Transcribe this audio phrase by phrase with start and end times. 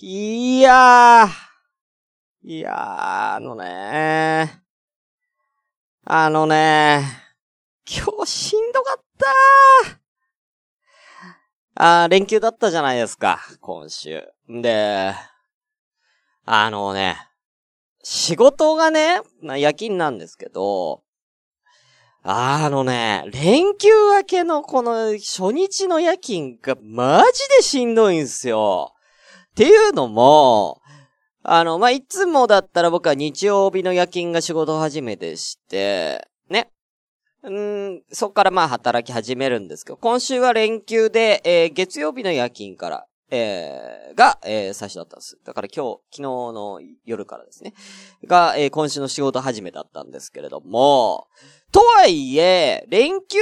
[0.00, 1.28] いやー。
[2.48, 4.62] いやー、あのね
[6.04, 7.02] あのね
[7.84, 9.02] 今日しんどかっ
[11.74, 14.22] たあー、連休だったじゃないですか、今週。
[14.48, 15.14] んで、
[16.44, 17.16] あのね、
[18.04, 21.02] 仕事がね、夜勤なんですけど、
[22.22, 28.94] あのね、連休明けのこの初日の夜勤がマジでしんどいんすよ。
[29.58, 30.80] っていうのも、
[31.42, 36.70] あの、まあ、いつもだったら僕は日曜日の夜勤が仕事始めでして、ね。
[37.42, 45.36] うん、そっからまあ働き始めるんですけど、今週は連休で、えー、月曜日の夜勤から、えー、が、えー、最初だったんです。
[45.44, 47.74] だから今日、昨日の夜からですね。
[48.28, 51.26] が、えー、今週の仕事始めだったんですけれども、
[51.72, 53.38] とはいえ、連休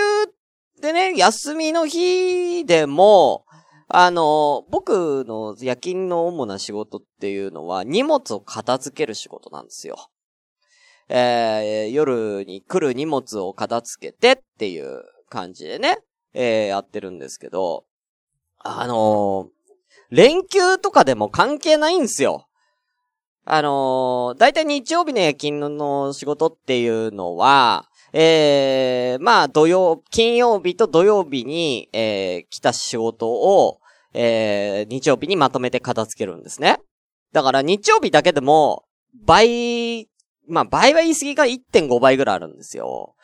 [0.80, 3.45] でね、休みの日でも、
[3.88, 10.10] あの、僕の夜勤の主な仕事っていうのは荷物を片付ける仕事なんですよ。
[11.08, 15.98] えー、夜に来る荷物を片付けてっていう感じでね、
[16.34, 17.84] えー、やってるんですけど、
[18.58, 19.50] あの
[20.10, 22.48] 連休とかでも関係ないんですよ。
[23.44, 33.78] あのー、だいたい日曜日の夜勤の仕事っていうのは、えー、まあ、土曜、金曜日と土曜日に、えー、来た仕事を、
[34.14, 36.78] えー、日曜日にまとめて片付けるんですね。
[37.34, 38.84] だから日曜日だけでも、
[39.26, 40.08] 倍、
[40.48, 43.16] まあ、倍は言い過ぎが1.5倍ぐらいあるんですよ。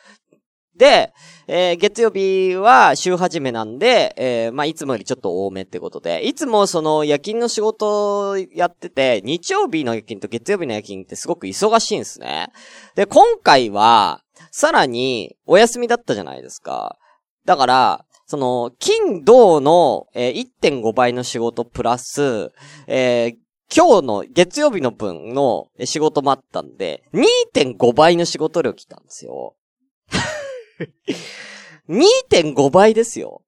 [0.77, 1.11] で、
[1.47, 12.49] えー、月曜日は週始めなんで、えー、まあ、いつもよりちょっと多めってことで、いつもその夜勤の仕事やってて、日曜日の夜勤と月曜日の夜勤ってすごく忙しいんですね。
[12.95, 16.97] で、今回は、 さらに、お休みだったじゃないですか。
[17.45, 22.51] だから、その、金、銅の、えー、1.5倍の仕事プラス、
[22.87, 23.35] えー、
[23.75, 27.03] 今日の月曜日の分の仕事もあったんで、
[27.53, 29.55] 2.5倍の仕事量来たんですよ。
[31.89, 33.41] 2.5倍ですよ。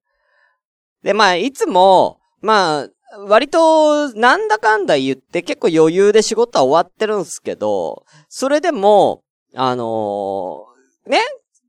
[1.02, 2.88] で、まあ、いつも、まあ、
[3.28, 9.22] 割と、なんだかんだ言って結構余裕で仕事は終わってるんですけど、それでも、
[9.54, 10.75] あのー、
[11.06, 11.20] ね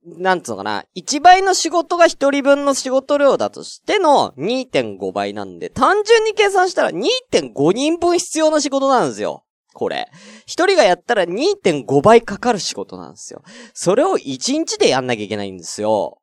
[0.05, 9.43] なんつうのかな、1倍の仕事が1人分の仕事量だとしての2.5倍なんで、単純に計算したら2.5人分必要な仕事なんですよ。
[9.73, 10.09] これ。
[10.45, 13.43] 一人がやったら2.5倍かかる仕事なんですよ。
[13.73, 16.19] それを1日でやんなきゃいけないんですよ。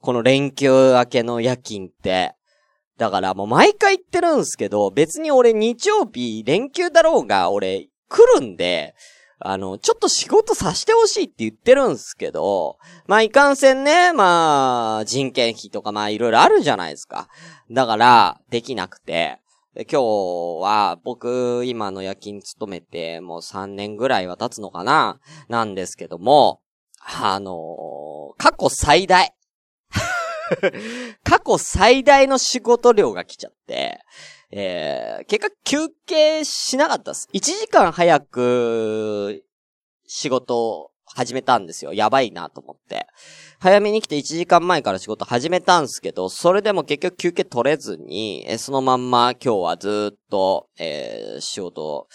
[0.00, 2.34] この連休明けの夜勤って。
[2.98, 8.94] だからもう毎回言ってるんですけど、別に俺日曜日連休だろうが、俺来るんで、
[9.40, 17.28] あの、ちょっと仕事させてほしいって言ってるんですけど、まあ、いかんせんね、まあ、人件費とかまあ、いろいろあるじゃないですか。
[17.70, 19.40] だから、できなくて。
[19.76, 20.02] 今日
[20.60, 26.60] は、僕、今の夜勤勤めて、もう3年ぐらいは経つのかななんですけども、
[27.00, 29.32] あのー、過去最大。
[31.22, 34.00] 過去最大の仕事量が来ちゃって、
[34.50, 37.28] えー、結果休憩しなかったです。
[37.34, 39.44] 1時間早く
[40.06, 41.92] 仕事を始めたんですよ。
[41.92, 43.06] やばいなと思って。
[43.58, 52.06] 早めに来て1時間前から仕事始めたんすけど、それでも結局休憩取れずに、えそのまんま今日はずっと、えー、仕事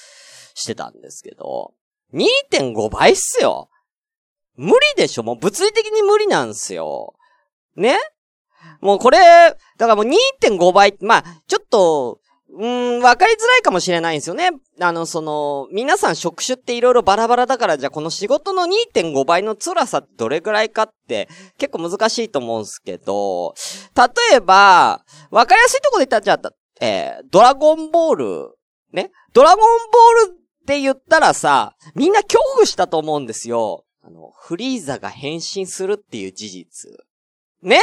[0.56, 1.74] してたんですけど、
[2.14, 3.70] 2.5倍っすよ
[4.56, 7.16] 無理でしょもう物理的に無理なんすよ。
[7.76, 7.98] ね？
[8.82, 12.20] もうこれ、だからもう2.5倍、まあ、ちょっと、
[12.56, 14.52] うん、わかりづらいかもしれないんですよね。
[14.80, 21.28] あの、その、皆さん職種っていろいろバラバラだから、じゃあこの仕事の2.5倍の辛さってどれぐらいかって
[21.58, 23.56] 結構難しいと思うんですけど、
[23.98, 28.56] 例えば、わかりやすいとこで言ったら、じゃあ、えー、ドラゴンボール、
[28.92, 29.10] ね？
[29.34, 29.60] ドラゴン
[30.22, 33.86] ボールって言ったらさ、みんな恐怖したと思うんですよ。
[34.04, 36.92] あの、フリーザが変身するっていう事実。
[37.64, 37.80] ね？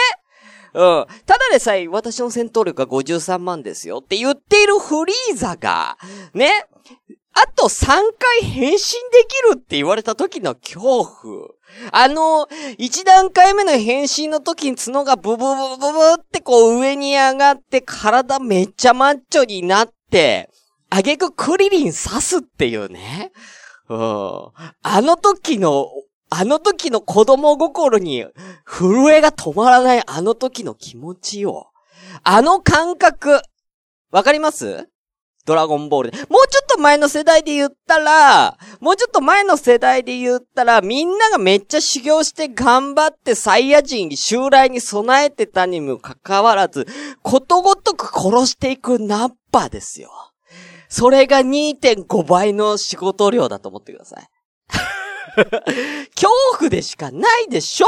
[0.74, 1.06] うん。
[1.26, 5.96] ただでさえ私の戦闘力が53万ですよって言っているフリーザが、
[6.34, 6.50] ね。
[7.32, 8.78] あと3回変身で
[9.28, 11.48] きるって言われた時の恐怖。
[11.92, 15.44] あの、1段階目の変身の時に角がブブブ
[15.78, 20.50] ブブってこう上に上がって体めっちゃマッチョになって、
[20.90, 23.30] あげくクリリン刺すっていうね。
[23.88, 23.98] うん。
[23.98, 25.86] あの時の
[26.30, 28.24] あの時の子供心に
[28.64, 31.72] 震えが止まらないあの時の気持ちよ。
[32.22, 33.40] あの感覚、
[34.10, 34.88] わかります？
[35.46, 36.18] ドラゴンボールで。
[36.28, 46.86] もうちょっと前の世代で言ったら、もうちょっと前の世代で言ったら、みんながめっちゃ修行して頑張ってサイヤ人に襲来に備えてたにもかかわらず、
[47.22, 50.10] ことごとく殺していくナッパですよ。
[50.88, 54.28] それが2.5倍の仕事量だと思ってください。
[56.14, 57.86] 恐怖でしかないでしょ？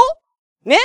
[0.65, 0.77] ね？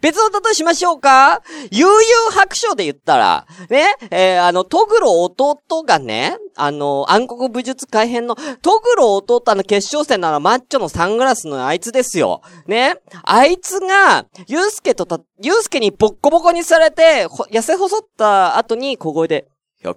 [0.00, 1.42] 別の例えしましょうか？
[1.72, 2.00] 悠々
[2.30, 3.86] 白書で言ったら、ね？
[4.12, 12.42] えー、あの、トグロ弟がね、あの、暗黒武術改編の、トグロ弟の決勝戦ならマッチョのサングラスのあいつですよ。
[12.68, 12.94] ね？
[13.24, 19.48] あいつが、ユースケとた、ユースケにボッコボコにされて、痩せ細った後に小声で、
[19.82, 19.94] 100%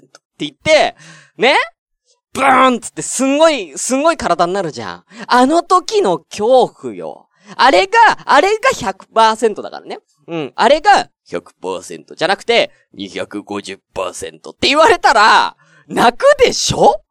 [0.00, 0.96] て言って、
[1.36, 1.54] ね？
[2.32, 5.04] ブーンつってすんごい、すんごい体になるじゃん。
[5.26, 7.28] あの時の恐怖よ。
[7.56, 9.98] あれが、あれが100%だからね。
[10.28, 10.52] うん。
[10.54, 15.56] あれが100%じゃなくて、250%って言われたら、
[15.88, 17.02] 泣くでしょ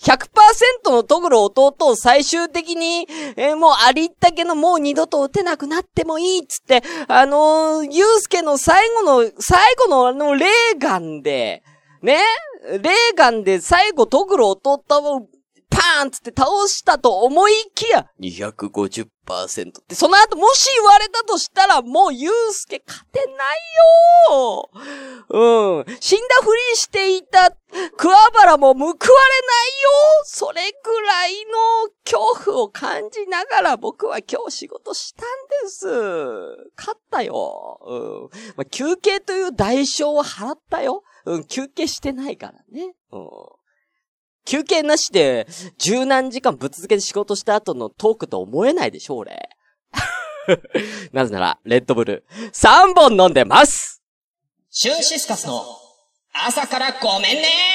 [0.00, 3.06] ?100% のトグロ弟を最終的に、
[3.36, 11.62] えー、もうありったけのもう二度と撃てなくなってもいいっつって、あのー、ユースケの最後の、最後のあのレーガンで、
[12.04, 12.20] ね
[12.64, 14.78] レーガンで最後トグロ弟
[15.16, 15.28] を
[15.74, 23.56] パーンつって倒したと思いきや、250%って、その後もし言われたとしたら、もうユースケ勝てない
[24.30, 24.70] よ
[25.30, 25.84] うん。
[25.98, 27.50] 死んだふりしていた
[27.96, 29.00] 桑原も報われないよ
[30.24, 35.26] それぐらいの恐怖を感じながら僕は今日仕事したん
[35.64, 35.86] です。
[36.76, 37.80] 勝ったよ。
[37.84, 38.54] うん。
[38.56, 41.02] まあ、休憩という代償を払ったよ。
[41.24, 42.94] うん、休憩してないからね。
[43.12, 43.28] うん。
[44.44, 45.46] 休憩なしで、
[45.78, 49.48] 十何時間ぶっ続けて仕事した後のトークと思えないでしょ、俺。
[51.12, 54.02] なぜなら、レッドブル、3本飲んでます
[54.70, 55.64] シュンシスカスの、
[56.32, 57.73] 朝からごめんね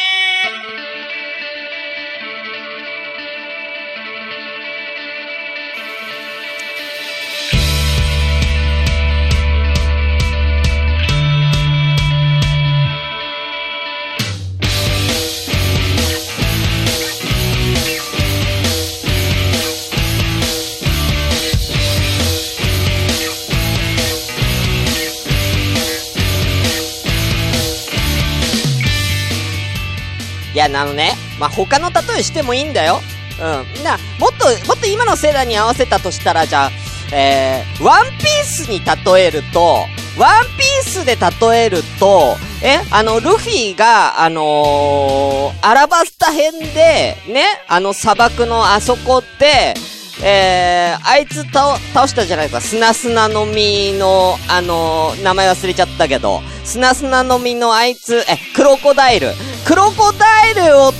[30.53, 33.01] いや、あのね、まあ、他の例えしてもいいんだよ。
[33.39, 33.83] うん。
[33.83, 36.71] な、もっと、もっと今の世代に合わせたとしたら、じゃあ、
[37.11, 39.85] えー、ワンピースに例えると、
[40.17, 49.73] ワンピースで例えると、え、あの、ルフィが、あのー、アラバスタ編で、ね、あの砂漠のあそこで、
[50.21, 52.61] えー、あいつ倒、倒したじゃないですか。
[52.61, 59.31] 砂砂の実の、あのー、名前忘れちゃったけど、砂砂の実のあいつ、え、クロコダイル。
[59.65, 60.93] クロコダイルを、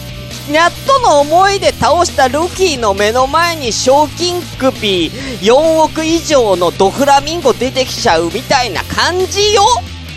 [0.51, 5.09] やっとの思いで倒したルフィの目の前に賞金首
[5.41, 5.53] 4
[5.83, 9.61] 億以上のドフラミンゴ出てきちゃうみたいな感じよ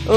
[0.08, 0.16] う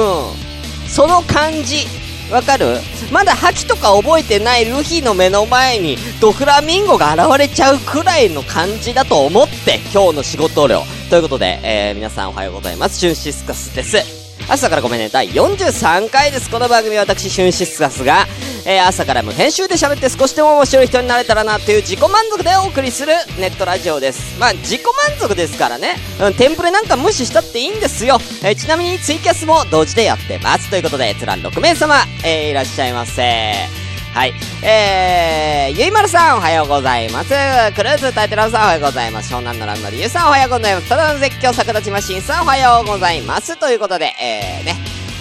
[0.86, 0.89] ん。
[0.89, 1.86] その感じ。
[2.31, 2.77] わかる？
[3.12, 10.81] まだ覇気とか覚えてないルフィの目の前にドフラミンゴが現れちゃうくらいの感じだと思って今日の仕事量。
[11.10, 12.98] ということで、えー、皆さんおはようございます。
[13.00, 14.25] シュンシスカスです。
[14.47, 16.51] 朝からごめんね、第43回です。
[16.51, 18.27] この番組は私、シュンシスカスが、
[18.65, 24.39] えー、朝から無編集で喋って少しでも面白い人になれたらなという自己満足でお送りするネットラジオです。
[24.39, 25.95] まあ、自己満足ですからね。
[26.21, 28.19] うん、テンプレなんか無視したっていいんですよ。
[28.44, 30.69] えー、ちなみにツイキャスも同時でやってます。
[30.69, 33.85] ということで、閲覧6名様、えー、いらっしゃいませ。
[34.15, 34.34] はい。
[34.63, 37.31] えー、ゆいまるさんおはようございます。
[37.75, 39.34] クルーズタイトルさんおはようございます。
[39.34, 40.88] 湘南のランドリュウさんおはようございます。
[40.88, 43.57] ただの絶叫逆立ちマシンさんおはようございます。
[43.60, 44.75] ということで、えー、ね、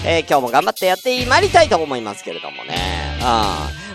[0.07, 2.77] えー、今日も頑張ってやってまいりたいと思いますけれどもね。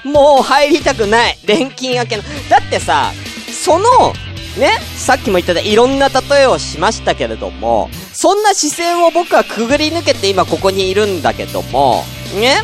[0.04, 0.12] うん。
[0.12, 1.38] もう入りたくない。
[1.46, 2.24] 錬金明けの。
[2.50, 3.14] だってさ、
[3.54, 4.12] その、
[4.58, 12.04] ね、さっきも言ったでいろんな例えをしましたけれども、そんな視線を僕はくぐり抜けて今ここにいるんだけども、
[12.36, 12.58] ね、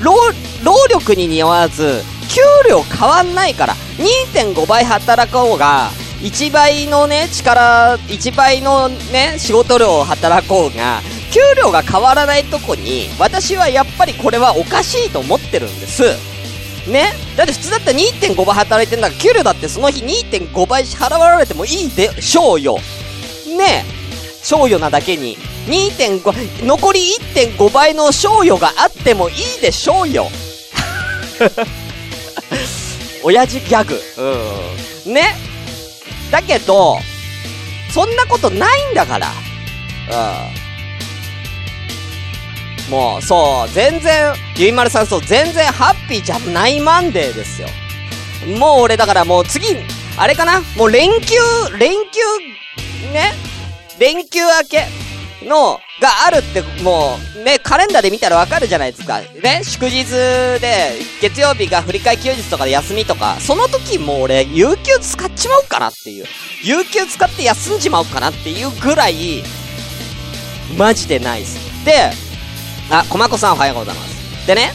[0.00, 0.14] 労、
[0.88, 3.76] 力に似合わず、給料変わんないから、
[4.34, 5.90] 2.5倍働こうが、
[6.20, 11.00] 1倍のね、力、1倍のね、仕事量を働こうが、
[11.32, 16.02] 給料が変わらないとこに、私はやっぱりこれはおかしいと思ってるんです。
[16.88, 17.12] ね？
[17.36, 22.78] だって普通だったら2.5倍働いてんだから、給料だってその日2.5倍支払われてもいいでしょうよ。
[23.56, 23.84] ね？
[24.42, 30.30] 賞与なだけに、2.5、残り1.5倍の賞与があってもいいでしょうよ。
[33.22, 34.02] 親父ギャグ。
[35.06, 35.14] うん。
[35.14, 35.36] ね。
[36.30, 36.98] だけど、
[37.92, 39.32] そんなことないんだから。
[42.88, 42.90] うん。
[42.90, 47.68] もう、そう、全然、ゆいまるさんそう、全然ハッピーじゃないマンデーですよ。
[48.58, 49.76] もう俺だからもう次、
[50.16, 50.62] あれかな？
[50.76, 51.36] もう連休、
[51.78, 52.20] 連休、
[53.12, 53.49] ね？
[54.00, 54.86] 連休明け。
[55.46, 59.20] の、があるって、もう、ね、カレンダーで見たらわかるじゃないですか。
[59.42, 66.24] ね、祝日で、月曜日が振り替休日とかで休みとか、その時もう俺、有給使っちまうかなっていう。
[66.62, 69.42] 有給使って休んじまうかなっていうぐらい、
[70.76, 71.84] マジでないです。
[71.84, 72.10] で、
[72.90, 74.46] あ、コマコさんおはようございます。
[74.46, 74.72] でね、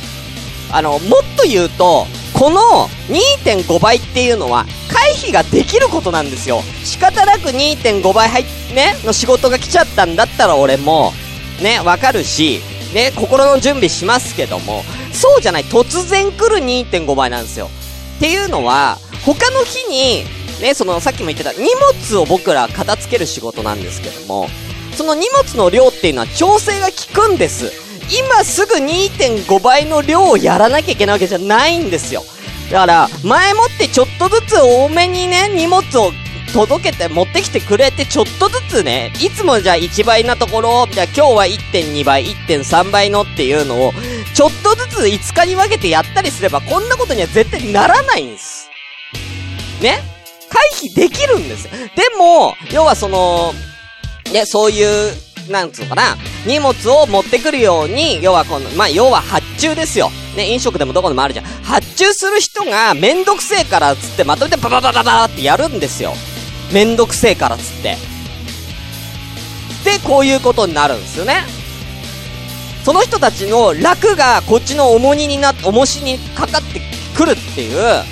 [0.71, 0.99] あの、もっ
[1.35, 6.61] と言うと、この2.5倍っていうのは回避ができることなんですよ。
[6.85, 11.11] 仕方なく2.5倍入っ、ね、の仕事が来ちゃったんだったら俺も、
[11.61, 12.61] ね、わかるし、
[12.93, 17.69] ね、心の準備しますけども、そうじゃない、突然来る2.5倍なんですよ。
[18.17, 20.23] っていうのは、他の日に、
[20.61, 24.49] ね、その、さっきも言ってた、荷物を僕ら片付ける仕事なんですけども、
[24.95, 27.71] その荷物の量っていうのは調整が効くんです。
[28.09, 32.23] 今すぐ2.5倍の量をやらなきゃいけないわけじゃないんですよ。
[32.71, 36.11] だから、前もってちょっとずつ多めにね、荷物を
[36.53, 43.93] 届けて持ってきてくれて、ちょっとずつね、いつもじゃあ1倍なところ、じゃあ今日は1.2倍、1.3倍のっていうのを、
[44.33, 48.69] ちょっとずつ5日に分けてやったりすれば、こんなことには絶対ならないんです。
[49.81, 50.01] ね？
[50.49, 51.71] 回避できるんですよ。
[51.71, 53.53] でも、要はその、
[54.31, 55.13] ね、そういう
[55.49, 60.09] なんつうのかな、荷物を持ってくるように、要はこの、まあ、要は発注ですよ。
[60.35, 61.45] ね、飲食でもどこでもあるじゃん。
[61.65, 66.13] 発注する人がめんどくせえからっつってまとめてバババババってやるんですよ。
[66.71, 67.97] めんどくせえからっつって。
[69.83, 71.43] で、こういうことになるんですよね。
[72.83, 76.81] その人たちの楽がこっちの重荷になって、重しにかかって
[77.17, 78.03] くるっていう、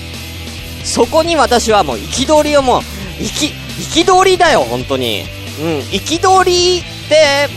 [0.83, 2.81] そこに私はもう憤りをもう、
[3.23, 3.53] き、
[3.99, 5.25] 憤りだよ、本当に。
[5.59, 7.49] うん、憤りって、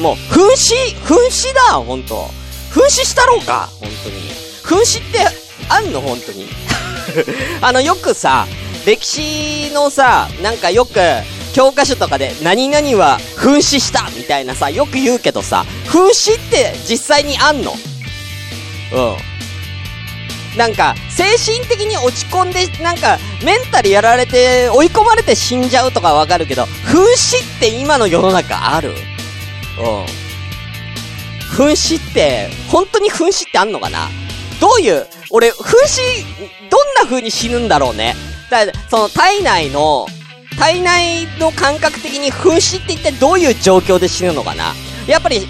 [0.00, 2.28] もう、噴死噴死だほんと。
[2.72, 4.43] 噴死したろうか本当に。
[4.64, 5.26] 噴死って
[5.68, 6.00] あんの？
[6.00, 6.46] 本当に。
[7.60, 8.46] あの、よくさ、
[8.86, 10.98] 歴史のさ、なんかよく、
[11.52, 17.76] 教科書とかで、何々は噴死したみたいなさ、よく言うけどさ、噴死って実際にあんの？
[18.92, 19.00] う
[20.54, 20.58] ん。
[20.58, 28.94] なんか、精神的に落ち込んで、なんか、メンタルやられて、追い込まれて死んじゃうとかわかるけど、噴死って今の世の中ある？
[29.78, 30.06] うん。
[31.56, 34.08] 噴死って、本当に噴死ってあんのかな？
[34.60, 36.00] どういう、俺、噴死、
[36.70, 38.14] どんな風に死ぬんだろうね。
[38.50, 40.06] だその体内の、
[40.58, 44.72] 体内の感覚的に噴死って一体どういう状況で死ぬのかな
[45.06, 45.48] やっぱり、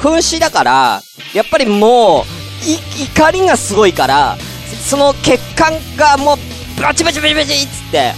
[0.00, 2.24] 噴死だから、やっぱりもう、
[3.02, 4.36] 怒りがすごいから、
[4.88, 8.14] その血管がもう、バチバチバチバチっつって、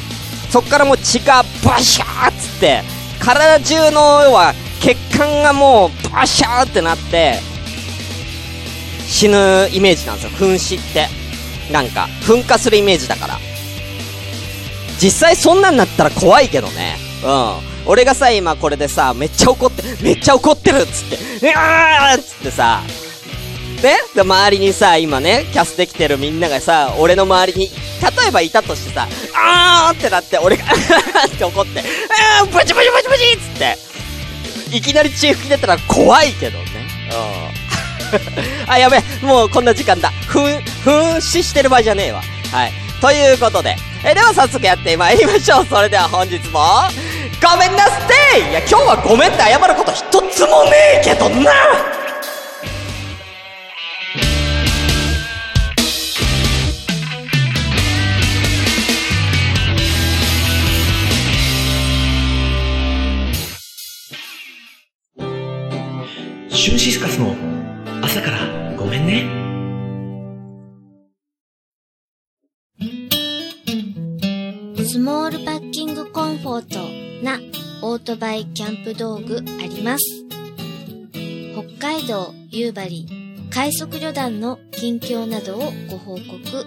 [0.50, 2.82] そっからもう血がバシャーっつって、
[3.18, 7.40] 体中の要は血管がもうバシャーってなって、
[9.08, 10.30] 死ぬイメージなんですよ。
[10.30, 11.08] 噴死って。
[11.72, 13.38] なんか、噴火するイメージだから。
[15.00, 16.96] 実際そんなんなったら怖いけどね。
[17.24, 17.74] うん。
[17.86, 22.82] 俺がさ、今これでさ、めっちゃ怒って、めっちゃ怒ってるっつって、うわーっつってさ、
[23.82, 29.06] ねで、周りにさ、今ね、キャスできてるみんながさ、俺の周りに、例えばいたとしてさ、
[29.36, 30.64] あーってなって、俺が
[31.26, 36.64] って怒って、あーバチバチバチバチっつって、いきなり血吹き出たら怖いけどね。
[37.10, 37.63] うん。
[38.66, 40.10] あ、やべもうこんな時間だ。
[40.26, 42.22] ふん、ふんししてる場合じゃねえわ。
[42.52, 42.72] はい。
[43.00, 45.66] ということで、え、では早速やってまいりましょう。
[45.66, 46.60] それでは本日も、
[47.42, 51.52] ごめんなすっていや、今日はごめんって謝ること一つもねえけどな
[66.48, 67.53] シュンシスカスの
[68.04, 69.24] 朝からごめんね。
[74.84, 77.40] スモールパッキングコンフォートな
[77.80, 80.04] オートバイキャンプ道具あります。
[81.78, 83.06] 北海道夕張
[83.50, 86.66] 快速旅団の近況などをご報告。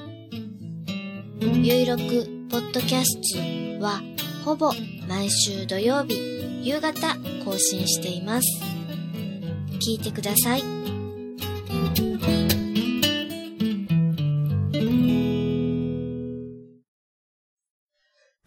[1.40, 2.02] ゆいろく
[2.50, 4.02] ポッドキャストは
[4.44, 4.74] ほぼ
[5.08, 6.18] 毎週土曜日
[6.64, 7.16] 夕方
[7.46, 8.48] 更新しています。
[9.88, 10.77] 聞いてください。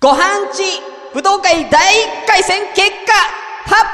[0.02, 0.62] ご飯地
[1.12, 1.78] 武道会第
[2.24, 3.12] 1回戦結果
[3.66, 3.84] 発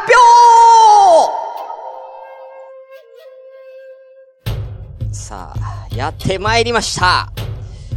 [5.10, 7.32] 表さあ、やってまいりました。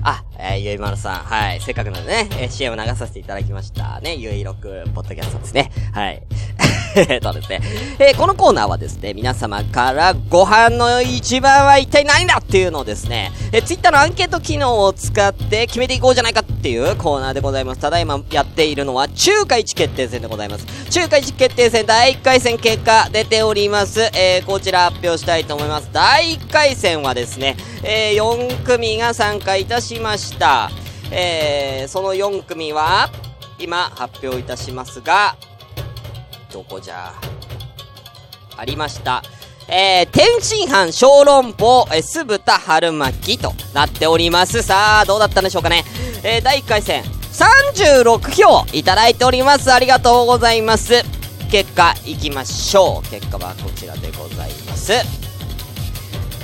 [0.02, 5.72] あ、えー、ゆいまるさん、はい、せっかくなのでね、えー、CM 流させていただきましたね、ゆいろく、ポッドキャストですね。
[5.94, 6.24] はい。
[6.96, 7.62] えっとですね、
[8.00, 17.82] えー、このコーナーはですね、皆様からご飯の一番は一体何だっていうのをですね、えー、ツイッターのアンケート機能を使って決めていこうじゃないかっていうコーナーでございます。
[17.82, 20.66] ただいまやっているのは中華一決定戦でございます。
[20.90, 24.00] 中華一決定戦第1回戦結果出ております。
[24.00, 25.90] えー、こちら発表したいと思います。
[25.92, 30.70] 第1回戦はですね、えー、4組が参加いたしましたした。
[31.12, 33.10] えー、その4組は、
[33.58, 35.36] 今発表いたしますが、
[36.54, 37.14] どこじゃ
[38.56, 39.24] ありました。
[39.68, 44.64] えー、天津飯小籠包、えー、酢豚春巻きとなっております。
[44.64, 45.84] さあ、どうだったんでしょうかね。
[46.24, 49.72] えー、第1回戦、36票いただいております。
[49.72, 51.04] ありがとうございます。
[51.52, 53.10] 結果、いきましょう。
[53.10, 54.94] 結果はこちらでございます。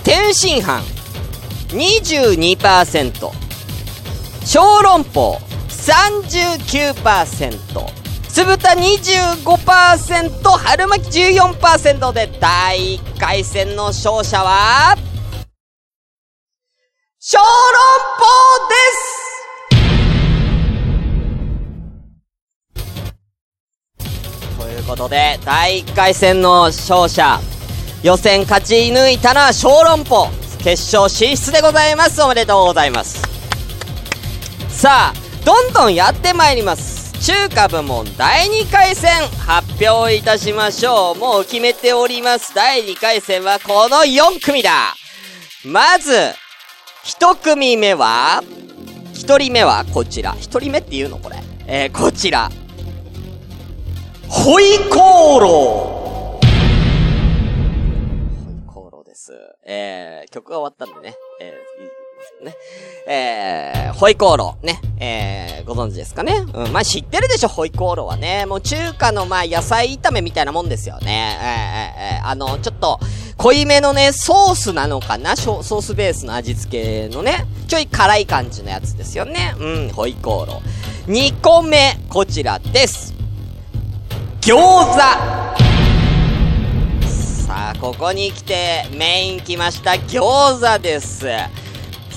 [0.03, 0.83] 天津飯、
[1.69, 3.44] 22%。
[4.45, 7.57] 小籠包、39%。
[8.29, 14.95] 酢豚25%、春巻き14%で第1回戦の勝者は、
[17.19, 17.47] 小籠
[18.19, 18.25] 包
[18.69, 18.75] で
[24.53, 27.39] すということで、第1回戦の勝者、
[28.03, 32.21] 予選勝ち抜いたのは小籠包、決勝進出でございます。
[32.21, 33.34] おめでとうございます。
[34.75, 37.13] さあ、どんどんやってまいります。
[37.25, 39.09] 中華部門第2回戦
[39.47, 41.17] 発表いたしましょう。
[41.17, 42.53] もう決めております。
[42.53, 44.93] 第2回戦はこの4組だ
[45.63, 46.11] まず、
[47.05, 48.43] 1組目は、
[49.13, 50.33] 1人目はこちら。
[50.33, 51.37] 1人目って言うのこれ。
[51.67, 52.51] えー、こちら。
[54.27, 55.51] ホイコーロー
[58.43, 59.31] ホイコーローです。
[59.65, 61.15] えー、曲が終わったんでね。
[61.39, 61.94] えー
[62.43, 62.55] ね。
[63.07, 64.81] えー、ホイコーロー、ね。
[64.99, 66.45] えー、ご存知ですかね？
[66.53, 68.45] うん、まあ、知ってるでしょ、ホイコーローはね。
[68.45, 71.37] もう中華の、まあ、野菜炒めみたいなもんですよね。
[71.39, 72.99] えー、えー、えー、あの、ちょっと、
[73.37, 75.35] 濃いめのね、ソースなのかな？
[75.35, 79.55] ソースベースの味付けのね、ちょい辛い感じのやつですよね。
[79.59, 81.11] うん、ホイコーロー。
[81.11, 83.13] 2個目、こちらです。
[84.41, 84.97] 餃子
[87.45, 89.91] さあ、ここに来て、メイン来ました。
[89.91, 91.27] 餃子です。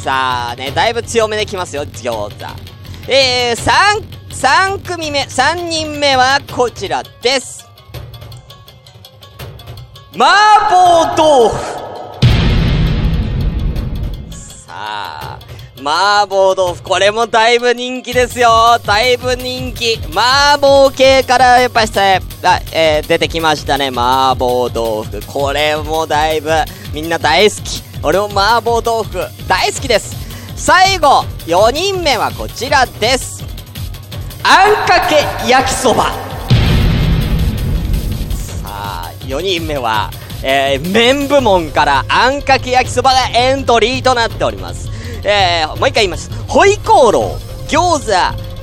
[0.02, 2.32] さあね、だいぶ強めできますよ、餃子。
[3.08, 7.66] えー、三、三組目、三人目はこちらです。
[10.14, 10.24] 麻
[10.70, 11.56] 婆豆腐
[14.30, 15.38] さあ、
[15.80, 18.78] 麻婆豆腐、これもだいぶ人気ですよ。
[18.84, 19.98] だいぶ人気。
[20.14, 22.00] 麻婆系からやっぱりさ、
[22.72, 23.88] えー、出てきましたね。
[23.88, 25.20] 麻婆豆腐。
[25.26, 26.50] これもだいぶ
[26.94, 27.87] みんな大好き。
[28.02, 30.16] 俺も麻婆豆腐大好きです
[30.56, 33.44] 最後4人目はこちらです
[34.42, 36.04] あんかけ焼きそば
[38.34, 40.10] さあ4人目は
[40.44, 44.88] えー、麺部門からあんかけ焼きそばがエントリーとなっております。
[45.24, 46.30] えー、もう一回言います。
[46.46, 48.12] ホイコーロー、餃子、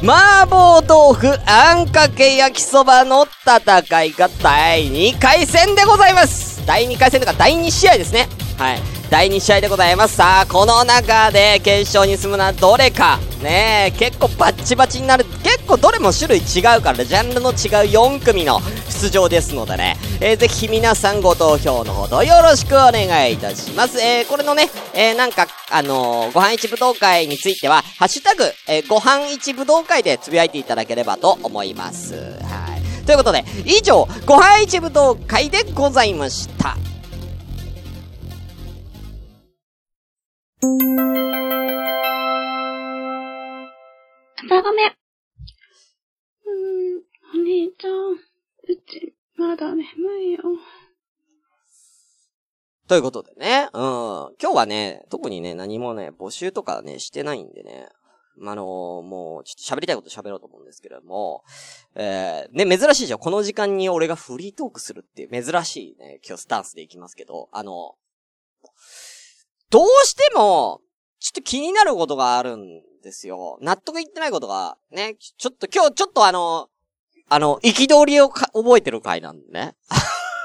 [0.10, 8.30] 麻婆豆腐、あんかけ焼きそばの戦いが第2回戦でございます第2回戦とか第2試合ですね。
[8.58, 8.95] はい。
[9.10, 10.16] 第2試合でございます。
[10.16, 13.20] さあ、この中で決勝に進むのはどれか。
[13.42, 15.26] ねえ、結構バッチバチになる。
[15.44, 24.00] 結構どれも種類違うから、ジャンルの違う4組の出場ですのでね、えー、ぜひ皆さんご投票のほどよろしくお願いいたします。
[24.02, 32.16] えー、これのね、えー、なんか、あのー、ご飯一武道会については、ハッシュタグ、えー、ご飯一武道会でつぶやいていただければと思います。
[32.16, 33.06] はい。
[33.06, 36.76] ということで、以上、ご飯一武道会でございました。
[44.48, 44.90] 朝ごめん。
[44.90, 48.18] うーん、お兄ちゃん、う
[48.88, 49.84] ち、まだ眠
[50.22, 50.44] いよ。
[52.88, 53.82] ということでね、うん。
[54.40, 57.88] 今日はね、特にね、何もね、募集とかね、してないんでね。
[58.38, 58.66] まあのー、
[59.02, 61.44] もう、ちょっと喋りたいこと喋ろうと思うんですけれども、
[61.96, 63.20] えー、ね、珍しいじゃん。
[63.20, 67.96] この時間に俺がフリートークするっていう珍しいね、今日スタンスでいきますけど、あの、
[69.72, 70.82] どうしても、
[71.26, 73.58] ちょっと気になることがあるんですよ。
[73.60, 76.70] 納得いってないことが、ね、ちょっと今日ちょっとあの、
[77.30, 79.76] あの、憤りを覚えてる回なんでね。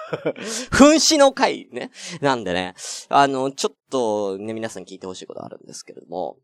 [0.72, 1.90] 噴死の回ね。
[2.22, 2.74] なんでね。
[3.10, 6.38] あの、ちょっとね、皆さん聞いてほしいことあるんですけれども。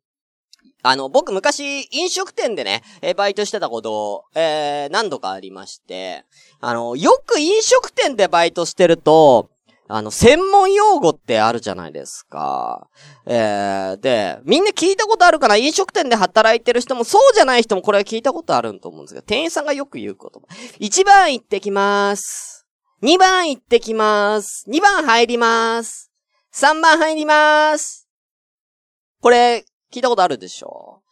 [0.83, 6.27] あの、僕昔、飲食店でね、えバイトしてたこと、えー、何度かありまして、
[6.61, 9.49] あの、よく飲食店でバイトしてると、
[9.89, 12.89] あの、専門用語ってあるじゃないですか。
[13.25, 15.57] えー、で、みんな聞いたことあるかな？
[15.57, 20.41] 飲食店で働いてる人もそうじゃない人もこれは聞いたことあると思うんですけど、店員さんがよく言う言葉。
[20.79, 22.67] 一番行ってきます。
[23.03, 24.65] 2番行ってきます。
[24.69, 26.11] 2番入ります。
[26.55, 28.09] 3番入ります。
[29.21, 31.03] これ、聞いたことあるでしょ？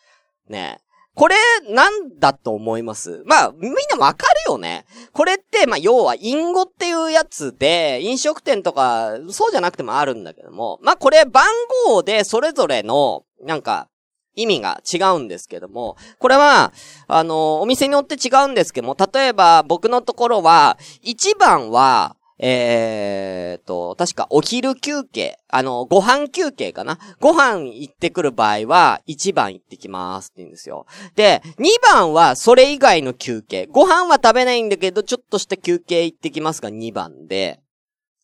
[0.48, 0.80] ね
[1.14, 1.36] これ、
[1.68, 3.22] なんだと思います？
[3.24, 4.84] まあ、みんなわかるよね。
[5.12, 11.46] これって、まあ、要は、インゴっていうやつで、飲食店とか、そうじゃなくてもあるんだけども、まあ、これ、番
[11.86, 13.88] 号で、それぞれの、なんか、
[14.34, 16.72] 意味が違うんですけども、これは、
[17.06, 26.98] あの、お店によって違うんですけども、例えば、僕のところは、1番は、えーと、確かお昼休憩、あの、ご飯休憩かな？
[27.20, 30.86] ご飯行ってくる場合は、1番行ってきますって言うんですよ。
[31.14, 33.66] で、2番はそれ以外の休憩。
[33.66, 37.60] ご飯は食べないんだけど、ちょっとした休憩行ってきますが2番で、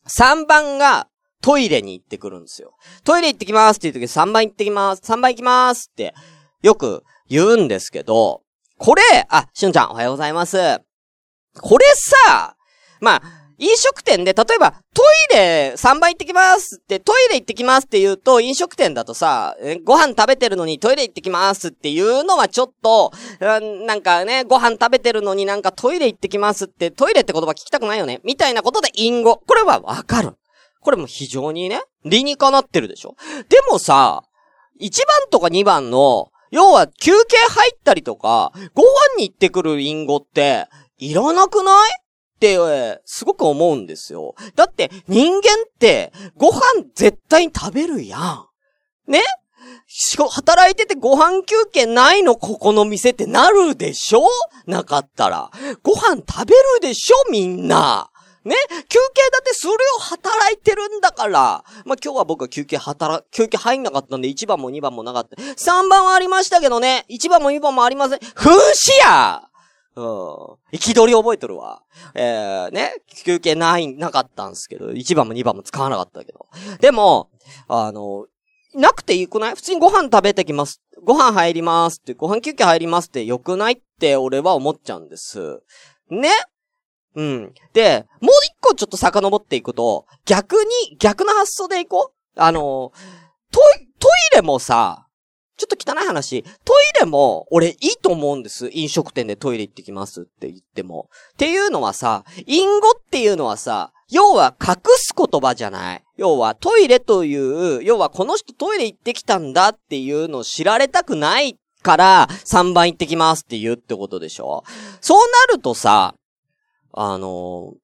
[0.09, 1.07] 3番が
[1.41, 2.75] トイレに行ってくるんですよ。
[3.05, 5.03] トイレ行ってきますって言う時3番行ってきます。
[5.03, 6.15] 3番行きますって、
[6.63, 8.43] よく言うんですけど、
[8.77, 10.81] これ、あ、しゅんちゃんおはようございます。
[11.61, 11.85] これ
[12.27, 12.57] さ、
[13.01, 13.23] まあ、
[13.61, 29.37] 飲食店で、例えば、トイレ3倍行ってきますって、トイレ行ってきますって言うと、飲食店だとさ、ご飯食べてるのにトイレ行ってきますっていうのはちょっと、なんかね、ご飯食べてるのになんかトイレ行ってきますって、トイレって言葉聞きたくないよねみたいなことで隠語。
[29.47, 30.33] これはわかる。
[30.81, 33.15] これも非常にね、理にかなってるでしょ
[33.51, 34.23] でもさ、
[34.81, 41.91] 1番とか2番の、要は休憩入ったりとか、ご飯に行ってくる隠語って、いらなくない、
[42.41, 44.35] ってすごく思うんですよ。
[44.57, 45.43] だって、人間っ
[45.79, 46.63] て、ご飯
[46.95, 48.47] 絶対に食べるやん。
[49.07, 49.23] ね？
[50.31, 54.23] 働いててご飯休憩ないのここの店ってなるでしょ？
[54.67, 55.51] なかったら。
[55.83, 57.31] ご飯食べるでしょ？
[57.31, 58.11] みんな。
[58.45, 58.55] ね？
[58.89, 61.33] 休憩だってそれを働いてるんだから。
[61.85, 65.37] まあ、今日は僕は休憩働、休憩入んなかったんで1番も2番もなかった。
[65.37, 67.05] 3番はありましたけどね。
[67.11, 68.19] 1番も2番もありません。
[68.35, 68.65] 風刺
[69.03, 69.43] や
[69.97, 70.05] うん。
[70.73, 71.83] 憤り覚えとるわ。
[72.15, 76.47] えー、ね、休憩ない、なかったんすけど、1番も2番も使わなかったけど。
[76.81, 77.29] でも、
[77.69, 78.27] あの、
[78.75, 79.55] なくていいくない？
[79.57, 80.81] 普通にご飯食べてきます。
[81.03, 85.61] ご飯入りますって、ご飯休憩入りますってよくないって俺は思っちゃうんです。
[86.09, 86.31] ね？
[87.17, 87.55] うん。
[87.73, 92.93] で、もう一個ちょっと遡っていくと、逆に、逆の発想でいこうあの、
[93.51, 95.09] トイ、トイレもさ、
[95.61, 98.71] ちょっと汚い話、トイレも、俺いいと思うんです。
[98.73, 101.11] 飲食店でトイレ行ってきますって言っても。
[101.35, 106.03] っていうのはさ、隠語っていうのはさ、要は隠す言葉じゃない。
[106.17, 114.65] 要はトイレという、要はこの人トイレ行ってきたんだっていうのを知られたくないから3番行ってきますって言うってことでしょ
[115.01, 115.19] そう
[115.49, 116.15] なるとさ、
[116.93, 117.75] あの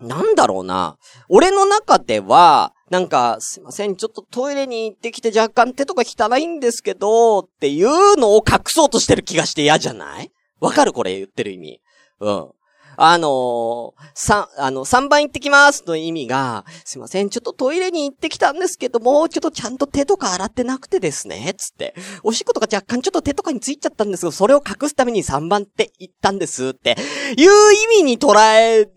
[0.00, 0.96] なんだろうな。
[1.28, 10.30] 俺の中では、なんか、すいません、ちょっとトイレに行ってきて若干手とか汚いんですけど、っていうのを隠そうとしてる気がして嫌じゃない？
[10.60, 10.92] わかる？
[10.92, 11.80] これ言ってる意味。
[12.20, 12.48] うん。
[12.96, 21.96] あのー、三、あの、三番行ってきますの意味が、すいません、ちょっとトイレに行ってきたんですけども、ちょっとちゃんと手とか洗ってなくてですね、つって。
[22.22, 26.96] おしっことか若干ちょっと手とかについちゃったんですけど、それを隠すために三番って言ったんです、って
[27.36, 27.48] いう
[27.96, 28.88] 意味に捉え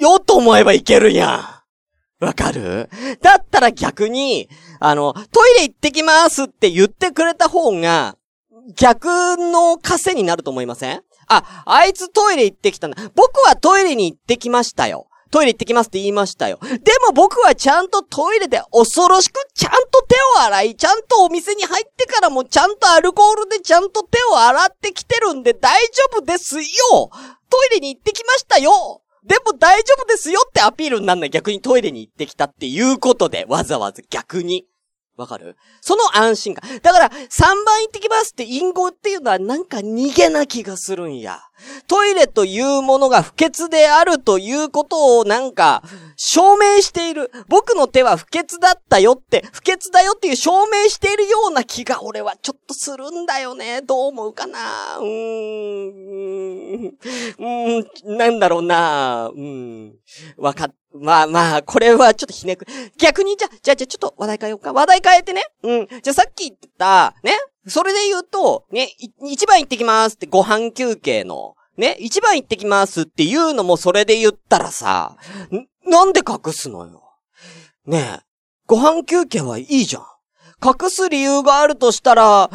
[0.00, 1.53] ようと思えばいけるやん。
[2.24, 2.88] わかる？
[3.22, 4.48] だったら逆に、
[4.80, 8.16] あの、トイレ行ってきますって言ってくれた方が、
[8.76, 11.02] 逆の枷になると思いません？
[11.28, 13.10] あ、あいつトイレ行ってきたんだ。
[13.14, 15.06] 僕はトイレに行ってきましたよ。
[15.30, 16.60] トイレ行ってきますって言いましたよ。
[16.62, 16.68] で
[17.08, 26.62] も僕はちゃんとトイレで恐ろしくちゃんと手を洗い、ちゃんとお店に入ってからもちゃんとアルコールでちゃんと手を洗ってきてるんで大丈夫ですよ
[27.50, 34.66] トイレに行ってきましたよでも大丈夫ですよってアピールになんない逆にトイレに行ってきたっていうことで、わざわざ逆に。
[35.16, 35.56] わかる？
[35.80, 36.80] その安心感。
[36.80, 37.14] だから、3
[37.64, 41.40] 番行ってきますって隠語っていうのはなんか逃げな気がするんや。
[41.86, 45.84] トイレというものが不潔であるということをなんか、
[46.16, 47.30] 証明している。
[47.48, 53.82] 僕の手は不潔だったよって、不潔だよっていう証明しているような気が俺はちょっとするんだよね。
[53.82, 54.98] どう思うかな？
[54.98, 56.86] うーん。
[56.86, 59.94] うーん、なんだろうなうん。
[60.36, 62.66] わかっ、まあまあ、これはちょっとひねく。
[62.98, 64.72] 逆にじゃ、じゃあじゃちょっと話題変えようか。
[64.72, 65.44] 話題変えてね。
[65.62, 65.86] うん。
[65.86, 67.32] じゃあさっき言った、ね。
[67.66, 68.90] それで言うと、ね、
[69.26, 75.16] 一番行ってきますってご飯休憩の、ね、一番行ってきますっていうのもそれで言ったらさ、
[75.86, 77.02] なんで隠すのよ。
[77.86, 78.20] ねえ、
[78.66, 80.02] ご飯休憩はいいじゃん。
[80.62, 82.50] 隠す理由があるとしたら、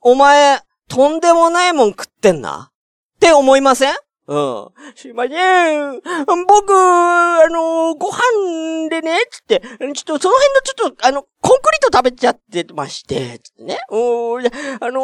[0.00, 2.70] お前、とんでもないもん食ってんな
[3.16, 3.94] って思いません？
[4.26, 4.68] うん。
[4.94, 6.00] すいません。
[6.48, 13.78] 僕、あの、ご飯でね、つって、ちょっとその辺のちょっと、あの、コンクリート食べちゃってまして、つってね。
[13.90, 15.00] うん、あの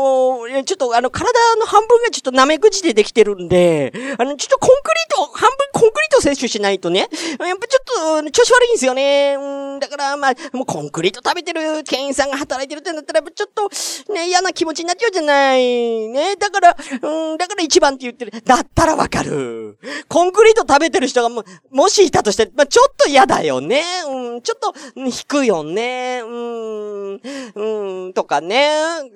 [0.49, 9.37] ー、ちょっとあの、体の半分がちょっと舐め口でできてるんで、あの、ちょっとコンクリート、半分ンクリート摂取しないとね、やっぱちょっと、調子悪いんですよね。
[9.39, 16.09] うん、だから、まあ、もうコンクリート食べてる店員さんが働いてるってなったら、ちょっと、ね、嫌な気持ちになっちゃうじゃない。
[16.09, 18.33] ね、だから、うん、だから一番って言ってる。
[18.43, 19.79] だったらわかる。
[20.09, 23.83] コンクリート食べてる人がも、もしいたとして、まあ、ちょっと嫌だよね。
[24.07, 26.21] うん、ちょっと、引くよね。
[26.23, 27.21] うん、
[27.55, 28.71] うん、とかね。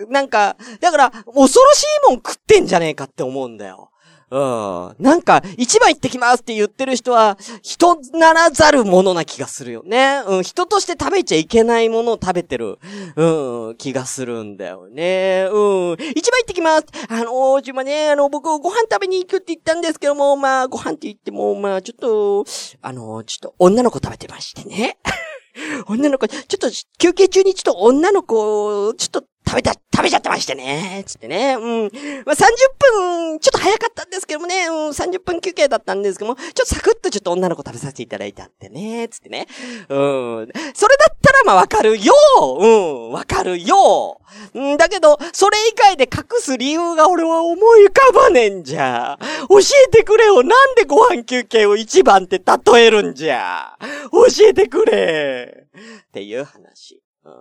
[0.08, 3.90] なんか、だから、恐ろしいもん食ってんじゃねえかって思うんだよ。
[4.34, 4.96] うん。
[4.98, 10.22] なんか、一番行ってきますって言ってる人は、人ならざるものな気がするよね。
[10.26, 10.42] うん。
[10.42, 12.80] 人として食べちゃいけないものを食べてる、
[13.14, 15.46] うん、気がするんだよね。
[15.52, 15.92] うん。
[16.16, 22.44] 一番行ってきますあのー、自分ね、あの、僕、ご飯食べに行くって言ったんですけども、まあ、ご飯って言っても、まあ、ちょっと、
[22.82, 24.98] あのー、ちょっと、女の子食べてましてね。
[25.86, 26.68] 女の子、ちょっと
[26.98, 31.04] 休憩中にちょっと女の子、ちょっと食べた、食べちゃってましてね。
[31.06, 31.54] つってね。
[31.54, 31.82] うん。
[32.24, 32.44] まあ、30
[32.78, 34.66] 分、ちょっと早かったんですけどもね。
[34.66, 39.08] うん、30分休憩だったんですけども、ちょっとサクッとちょっと女の子食べさせていただいたってね。
[39.08, 39.46] つってね。
[39.88, 40.48] うん。
[40.74, 42.12] それだったらまあわかるよ
[42.58, 44.20] うん、わかるよ
[44.54, 49.18] うん、だけど、それ以外で隠す理由が俺は思い浮かばねえんじゃ。
[49.48, 50.42] 教えてくれよ。
[50.42, 53.76] なんでご飯休憩を一番って例えるんじゃ。
[54.10, 55.66] 教えてくれ。
[56.08, 57.00] っていう話。
[57.24, 57.32] うん。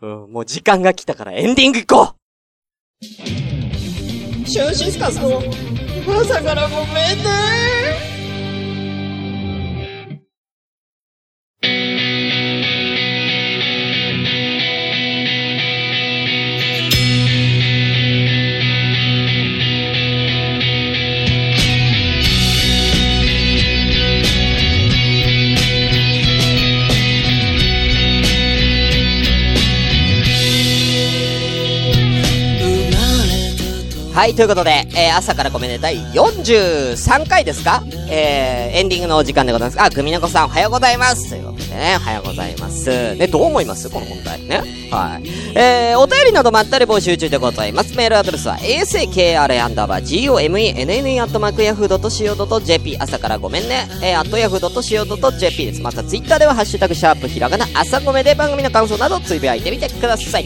[0.00, 2.14] うん、もう時間が来たからエンディング行こ
[3.02, 3.04] う。
[3.04, 5.40] シューシスカスの
[6.20, 8.11] 朝からごめんね
[34.14, 37.82] はい、ということで、えー、朝からごめんね、第43回ですか？
[38.10, 39.82] えー、エンディングのお時間でございます。
[39.82, 41.30] あ、グミナコさんおはようございます。
[41.30, 43.14] ということでね、おはようございます。
[43.14, 43.88] ね、どう思います？
[43.88, 44.62] この問題ね？
[44.90, 45.26] はい。
[45.58, 47.96] えー、お便りなどまったり募集中でございます。
[47.96, 55.80] メールアドレスは、asakra アンダーバー gomenne アットマークヤフー .co.jp 朝からごめんね、えー、アットヤフー .co.jp です。
[55.80, 60.44] またツイッターでは、ハッシュタグシャープひらがな、朝ごめで番組の感想などつぶやいてみてください。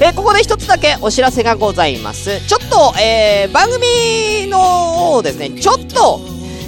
[0.00, 2.40] えー、ここで一つだけお知らせがございます。
[2.46, 6.20] ちょっと、えー、番組のですね、ちょっと、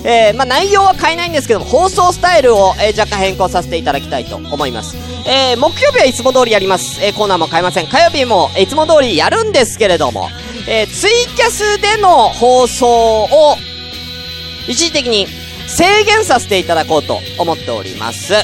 [0.04, 4.96] えー、まあ、内容は変えないんですけども、放送スタイルを、えー、若干変更させていただきたいと思います。
[5.26, 7.04] えー、木曜日はいつも通りやります。
[7.04, 7.88] えー、コーナーも変えません。
[7.88, 10.28] 火曜日も、いつも通りやるんですけれども、
[10.68, 13.56] えー、ツイキャスでの放送を、
[14.68, 15.26] 一時的に
[15.66, 18.34] 制限させていただこうと思っております。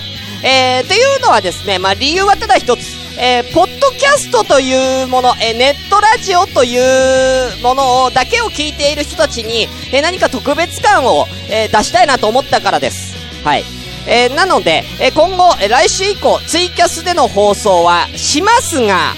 [0.45, 2.81] えー、というのはですね、まあ、理由はただ一つ。
[3.19, 13.17] えー、ポッドキャストというもの、え、ネットラジオというものを、だけを聞いている人たちに、え、何か特別感を、え出したいなと思ったからです。
[13.43, 13.65] はい。
[14.07, 19.17] えなので、え今後、え来週以降、ツイキャスでの放送はしますが、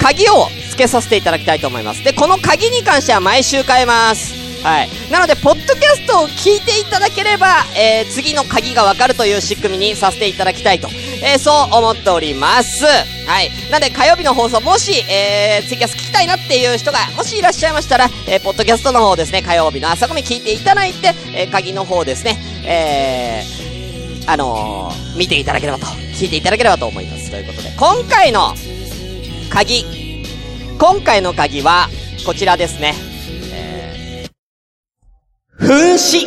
[0.00, 2.02] 鍵を付けさせていただきたいと思います。
[2.02, 4.41] で、この鍵に関しては毎週変えます。
[4.62, 4.88] はい。
[5.10, 10.88] なので、ポッドキャストを聞いていただければ、えー、次の鍵がわかるという仕組みにさせていただきたいと、
[11.22, 12.84] えー、そう思っております。
[12.84, 13.50] はい。
[13.70, 27.30] なので、火曜日の放送、もし、えー、ツイキャス聞きたいなっていう人が、もしいらっしゃいましたら、えー、ポッドキャストの方ですね、火曜日の朝込み聞いていただいて、えー、鍵の方ですね、えー、あのー、見ていただければと、聞いていただければと思います。
[27.30, 28.54] ということで、今回の
[29.50, 29.84] 鍵、
[30.78, 31.88] 今回の鍵は、
[32.24, 33.11] こちらですね。
[35.62, 36.26] 分子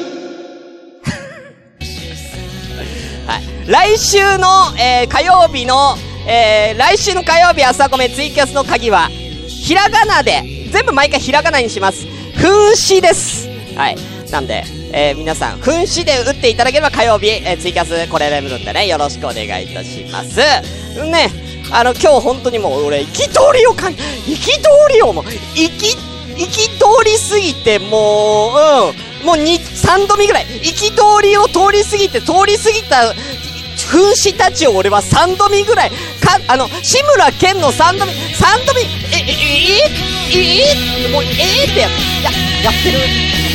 [3.27, 3.69] はい。
[3.69, 4.47] 来週の、
[4.79, 5.95] えー、火曜日の、
[6.25, 12.05] えー、来週の火曜日朝ごめツイキャスの鍵は、ひらがなで、全部毎回ひらがなにします。
[12.41, 13.49] 分子です。
[13.75, 13.97] はい。
[14.31, 20.37] なんで、えー、皆さん、分子で打っていただければ火曜日、えー、ツイキャスこれでるんでね、よろしくお願いいたします。
[20.37, 21.29] ね、
[21.73, 23.99] あの、今日本当にもう俺、行き通りをかん、行
[24.39, 25.93] き通りをもう、行き、
[26.37, 33.13] 行き通りすぎて、もう、うん、もう2、3度目ぐらい、行き通りを通り過ぎて、通り過ぎた、
[33.89, 39.95] 風刺たちを俺は3度目ぐらい、か、あの、志村けんの3度目、3度目、え、え、え、
[40.31, 40.45] え、
[41.03, 42.31] え、え、もう、ええってや、や、
[42.63, 43.54] やってる。